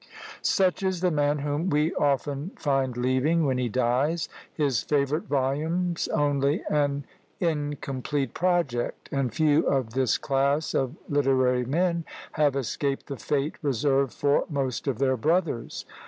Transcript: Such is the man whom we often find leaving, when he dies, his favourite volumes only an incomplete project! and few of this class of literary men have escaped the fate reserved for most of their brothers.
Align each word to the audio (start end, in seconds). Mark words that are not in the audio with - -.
Such 0.41 0.81
is 0.81 1.01
the 1.01 1.11
man 1.11 1.37
whom 1.37 1.69
we 1.69 1.93
often 1.93 2.53
find 2.57 2.97
leaving, 2.97 3.45
when 3.45 3.59
he 3.59 3.69
dies, 3.69 4.29
his 4.51 4.81
favourite 4.81 5.25
volumes 5.25 6.07
only 6.07 6.63
an 6.71 7.05
incomplete 7.39 8.33
project! 8.33 9.09
and 9.11 9.31
few 9.31 9.67
of 9.67 9.93
this 9.93 10.17
class 10.17 10.73
of 10.73 10.95
literary 11.07 11.65
men 11.65 12.03
have 12.31 12.55
escaped 12.55 13.05
the 13.05 13.17
fate 13.17 13.57
reserved 13.61 14.13
for 14.13 14.45
most 14.49 14.87
of 14.87 14.97
their 14.97 15.17
brothers. 15.17 15.85